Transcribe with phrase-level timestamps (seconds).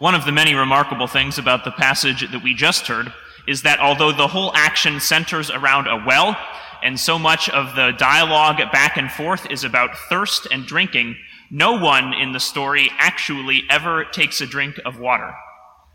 [0.00, 3.12] One of the many remarkable things about the passage that we just heard
[3.46, 6.38] is that although the whole action centers around a well,
[6.82, 11.16] and so much of the dialogue back and forth is about thirst and drinking,
[11.50, 15.34] no one in the story actually ever takes a drink of water.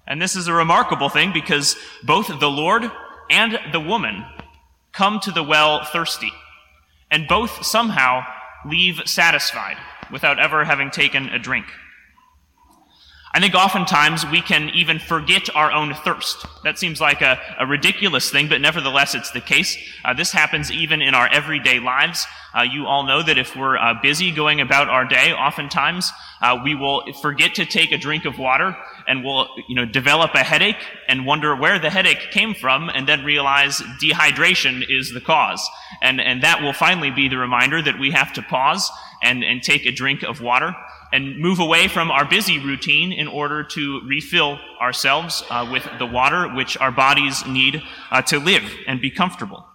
[0.06, 2.84] And this is a remarkable thing because both the Lord
[3.32, 4.24] and the woman
[4.94, 6.32] come to the well thirsty,
[7.10, 8.22] and both somehow
[8.68, 9.78] leave satisfied
[10.12, 11.66] without ever having taken a drink.
[13.36, 16.46] I think oftentimes we can even forget our own thirst.
[16.64, 19.76] That seems like a, a ridiculous thing, but nevertheless it's the case.
[20.06, 22.26] Uh, this happens even in our everyday lives.
[22.56, 26.58] Uh, you all know that if we're uh, busy going about our day, oftentimes uh,
[26.64, 28.76] we will forget to take a drink of water
[29.08, 33.08] and we'll, you know, develop a headache and wonder where the headache came from and
[33.08, 35.68] then realize dehydration is the cause.
[36.02, 38.90] And, and that will finally be the reminder that we have to pause
[39.22, 40.74] and, and take a drink of water
[41.12, 46.06] and move away from our busy routine in order to refill ourselves uh, with the
[46.06, 49.66] water which our bodies need uh, to live and be comfortable.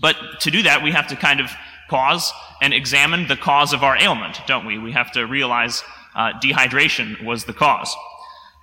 [0.00, 1.50] But to do that, we have to kind of
[1.88, 4.78] pause and examine the cause of our ailment, don't we?
[4.78, 5.82] We have to realize
[6.14, 7.94] uh, dehydration was the cause.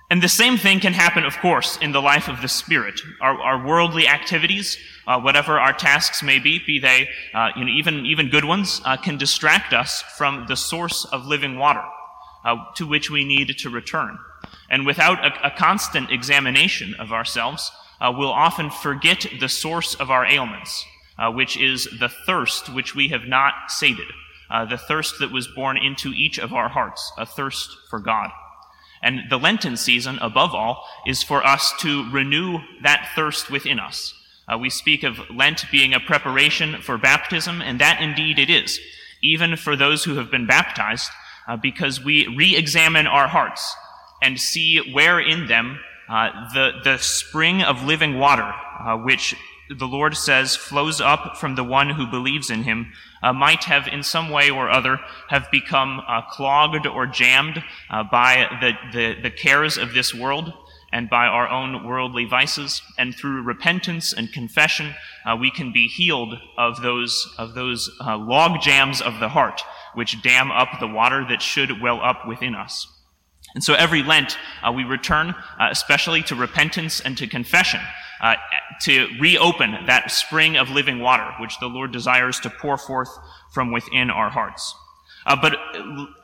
[0.08, 3.00] And the same thing can happen, of course, in the life of the Spirit.
[3.20, 7.72] Our, our worldly activities, uh, whatever our tasks may be, be they uh, you know,
[7.72, 11.82] even, even good ones, uh, can distract us from the source of living water
[12.44, 14.16] uh, to which we need to return.
[14.70, 20.10] And without a, a constant examination of ourselves, uh, we'll often forget the source of
[20.10, 20.84] our ailments,
[21.18, 24.06] uh, which is the thirst which we have not sated,
[24.70, 28.30] the thirst that was born into each of our hearts, a thirst for God.
[29.02, 34.14] And the Lenten season, above all, is for us to renew that thirst within us.
[34.48, 38.80] Uh, we speak of Lent being a preparation for baptism, and that indeed it is,
[39.22, 41.10] even for those who have been baptized,
[41.48, 43.74] uh, because we re examine our hearts
[44.22, 45.78] and see where in them
[46.08, 49.34] uh, the, the spring of living water, uh, which
[49.68, 53.86] the Lord says flows up from the one who believes in him, uh, might have
[53.88, 59.22] in some way or other have become uh, clogged or jammed uh, by the, the,
[59.22, 60.52] the, cares of this world
[60.92, 62.80] and by our own worldly vices.
[62.96, 64.94] And through repentance and confession,
[65.24, 69.62] uh, we can be healed of those, of those uh, log jams of the heart,
[69.94, 72.86] which dam up the water that should well up within us.
[73.54, 77.80] And so every Lent, uh, we return especially to repentance and to confession
[78.20, 78.34] uh,
[78.82, 83.10] to reopen that spring of living water, which the Lord desires to pour forth
[83.52, 84.74] from within our hearts.
[85.26, 85.58] Uh, but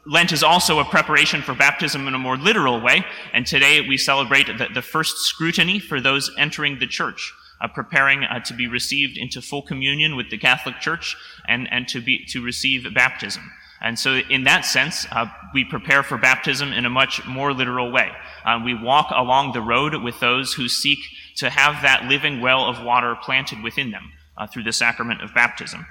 [0.06, 3.96] Lent is also a preparation for baptism in a more literal way, and today we
[3.96, 8.68] celebrate the, the first scrutiny for those entering the church, uh, preparing uh, to be
[8.68, 11.16] received into full communion with the Catholic Church
[11.48, 13.50] and, and to, be, to receive baptism.
[13.82, 17.90] And so, in that sense, uh, we prepare for baptism in a much more literal
[17.90, 18.10] way.
[18.44, 21.00] Uh, we walk along the road with those who seek
[21.36, 25.34] to have that living well of water planted within them uh, through the sacrament of
[25.34, 25.84] baptism.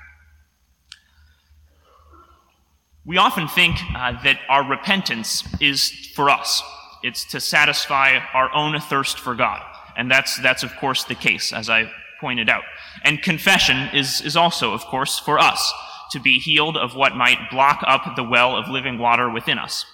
[3.05, 6.63] We often think uh, that our repentance is for us.
[7.03, 9.61] It's to satisfy our own thirst for God.
[9.97, 12.63] And that's, that's of course the case, as I pointed out.
[13.03, 15.73] And confession is, is also, of course, for us,
[16.11, 19.85] to be healed of what might block up the well of living water within us.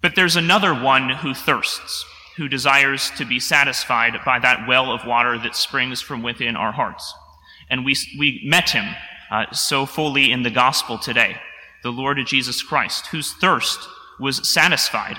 [0.00, 2.04] But there's another one who thirsts,
[2.36, 6.72] who desires to be satisfied by that well of water that springs from within our
[6.72, 7.14] hearts.
[7.70, 8.94] And we, we met him
[9.30, 11.36] uh, so fully in the gospel today,
[11.82, 13.88] the Lord Jesus Christ, whose thirst
[14.18, 15.18] was satisfied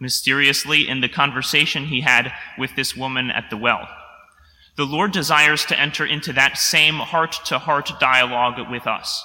[0.00, 3.88] mysteriously in the conversation he had with this woman at the well.
[4.76, 9.24] The Lord desires to enter into that same heart to heart dialogue with us.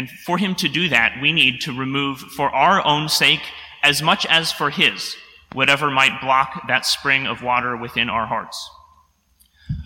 [0.00, 3.42] And for him to do that, we need to remove, for our own sake,
[3.82, 5.14] as much as for his,
[5.52, 8.70] whatever might block that spring of water within our hearts.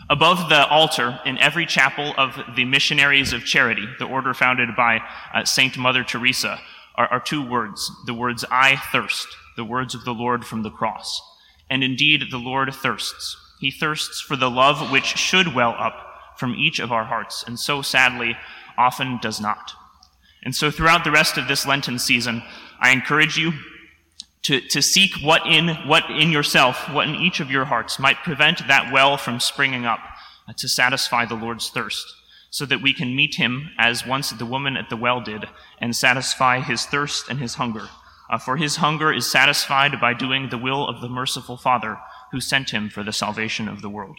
[0.09, 5.01] Above the altar in every chapel of the Missionaries of Charity, the order founded by
[5.35, 6.61] uh, Saint Mother Teresa,
[6.95, 9.27] are, are two words the words, I thirst,
[9.57, 11.21] the words of the Lord from the cross.
[11.69, 13.37] And indeed, the Lord thirsts.
[13.59, 15.97] He thirsts for the love which should well up
[16.39, 18.37] from each of our hearts, and so sadly
[18.79, 19.73] often does not.
[20.45, 22.43] And so throughout the rest of this Lenten season,
[22.79, 23.53] I encourage you
[24.43, 28.23] to, to seek what in, what in yourself, what in each of your hearts might
[28.23, 30.01] prevent that well from springing up
[30.47, 32.07] uh, to satisfy the Lord's thirst,
[32.51, 35.47] so that we can meet him as once the woman at the well did
[35.81, 37.89] and satisfy his thirst and his hunger.
[38.31, 41.99] Uh, for his hunger is satisfied by doing the will of the merciful Father
[42.33, 44.19] who sent him for the salvation of the world.